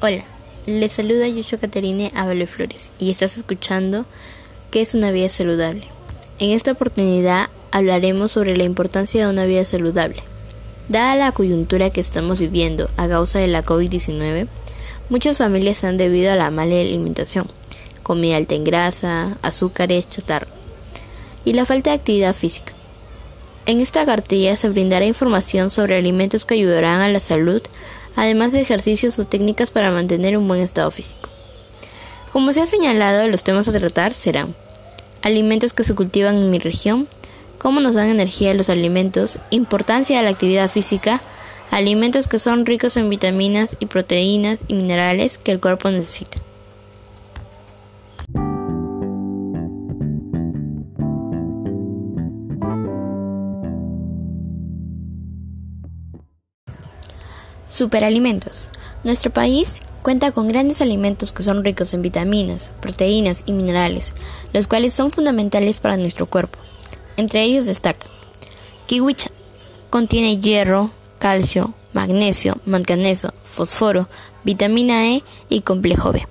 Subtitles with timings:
[0.00, 0.22] Hola,
[0.66, 4.06] les saluda Yusho Caterine Abel Flores y estás escuchando
[4.70, 5.82] ¿Qué es una vida saludable?
[6.38, 10.22] En esta oportunidad hablaremos sobre la importancia de una vida saludable.
[10.88, 14.46] Dada la coyuntura que estamos viviendo a causa de la COVID-19,
[15.10, 17.48] muchas familias han debido a la mala alimentación,
[18.04, 20.46] comida alta en grasa, azúcares, chatarra
[21.44, 22.72] y la falta de actividad física.
[23.66, 27.62] En esta cartilla se brindará información sobre alimentos que ayudarán a la salud
[28.18, 31.28] además de ejercicios o técnicas para mantener un buen estado físico.
[32.32, 34.56] Como se ha señalado, los temas a tratar serán
[35.22, 37.06] alimentos que se cultivan en mi región,
[37.58, 41.22] cómo nos dan energía los alimentos, importancia de la actividad física,
[41.70, 46.38] alimentos que son ricos en vitaminas y proteínas y minerales que el cuerpo necesita.
[57.70, 58.70] Superalimentos.
[59.04, 64.12] Nuestro país cuenta con grandes alimentos que son ricos en vitaminas, proteínas y minerales,
[64.52, 66.58] los cuales son fundamentales para nuestro cuerpo.
[67.16, 68.06] Entre ellos destaca
[68.88, 69.30] kiwicha,
[69.90, 74.08] contiene hierro, calcio, magnesio, manganeso, fósforo,
[74.44, 76.26] vitamina E y complejo B.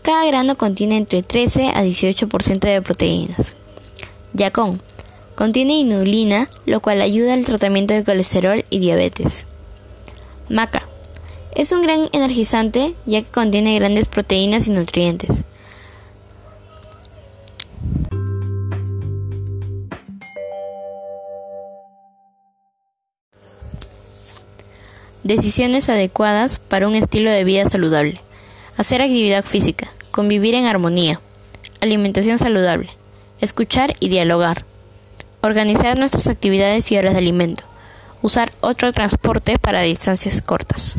[0.00, 3.54] Cada grano contiene entre 13 a 18% de proteínas.
[4.32, 4.80] Yacón,
[5.34, 9.44] contiene inulina, lo cual ayuda al tratamiento de colesterol y diabetes.
[10.50, 10.82] Maca.
[11.54, 15.44] Es un gran energizante ya que contiene grandes proteínas y nutrientes.
[25.22, 28.20] Decisiones adecuadas para un estilo de vida saludable.
[28.76, 29.88] Hacer actividad física.
[30.10, 31.20] Convivir en armonía.
[31.80, 32.88] Alimentación saludable.
[33.40, 34.64] Escuchar y dialogar.
[35.42, 37.69] Organizar nuestras actividades y horas de alimento
[38.22, 40.96] usar otro transporte para distancias cortas.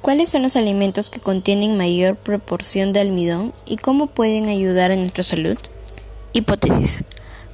[0.00, 4.96] ¿Cuáles son los alimentos que contienen mayor proporción de almidón y cómo pueden ayudar a
[4.96, 5.58] nuestra salud?
[6.32, 7.04] Hipótesis.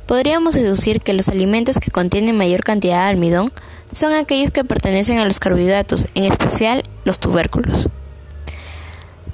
[0.06, 3.52] Podríamos deducir que los alimentos que contienen mayor cantidad de almidón
[3.92, 7.88] son aquellos que pertenecen a los carbohidratos, en especial los tubérculos.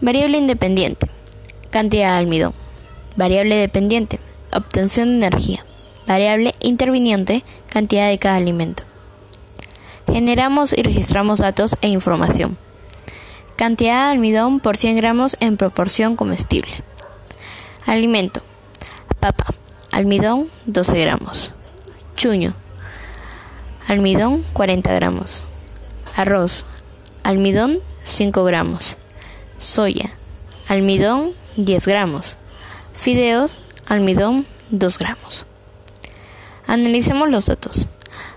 [0.01, 1.07] Variable independiente
[1.73, 2.55] cantidad de almidón.
[3.17, 4.21] Variable dependiente,
[4.53, 5.65] obtención de energía.
[6.07, 8.85] Variable interviniente, cantidad de cada alimento.
[10.07, 12.57] Generamos y registramos datos e información.
[13.57, 16.73] Cantidad de almidón por 100 gramos en proporción comestible.
[17.87, 18.43] Alimento.
[19.19, 19.55] Papa.
[19.91, 21.53] Almidón 12 gramos.
[22.17, 22.55] Chuño.
[23.89, 25.43] Almidón 40 gramos.
[26.17, 26.65] Arroz.
[27.23, 28.97] Almidón 5 gramos.
[29.57, 30.13] Soya.
[30.73, 32.39] Almidón 10 gramos.
[32.95, 35.45] Fideos, almidón 2 gramos.
[36.67, 37.89] Analicemos los datos.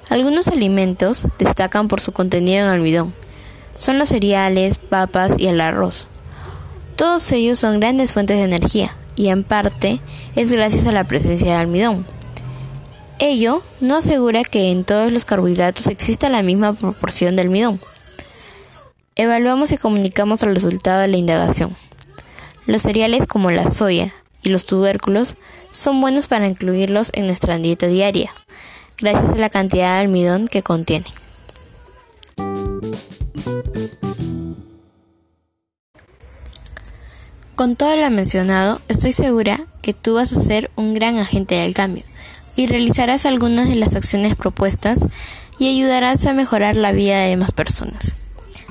[0.10, 3.14] Algunos alimentos destacan por su contenido en almidón.
[3.78, 6.10] Son los cereales, papas y el arroz.
[6.98, 10.02] Todos ellos son grandes fuentes de energía y en parte
[10.36, 12.06] es gracias a la presencia de almidón.
[13.18, 17.80] Ello no asegura que en todos los carbohidratos exista la misma proporción de almidón.
[19.16, 21.78] Evaluamos y comunicamos el resultado de la indagación.
[22.66, 25.36] Los cereales como la soya y los tubérculos
[25.72, 28.34] son buenos para incluirlos en nuestra dieta diaria,
[28.98, 31.06] gracias a la cantidad de almidón que contiene.
[37.56, 41.74] Con todo lo mencionado, estoy segura que tú vas a ser un gran agente del
[41.74, 42.04] cambio
[42.56, 45.00] y realizarás algunas de las acciones propuestas
[45.60, 48.16] y ayudarás a mejorar la vida de más personas.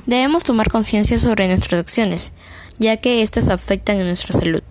[0.06, 2.32] Debemos tomar conciencia sobre nuestras acciones
[2.78, 4.62] ya que éstas afectan a nuestra salud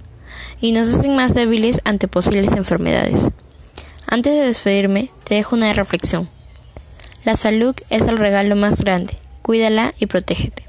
[0.60, 3.20] y nos hacen más débiles ante posibles enfermedades.
[4.08, 6.30] Antes de despedirme, te dejo una reflexión.
[7.26, 10.66] La salud es el regalo más grande, cuídala y protégete.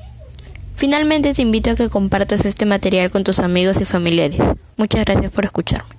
[0.74, 4.40] Finalmente te invito a que compartas este material con tus amigos y familiares.
[4.76, 5.93] Muchas gracias por escucharme.